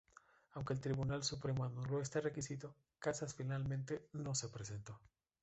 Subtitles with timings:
[0.53, 4.99] Aunque el Tribunal Supremo anuló este requisito, Casas finalmente no se presentó.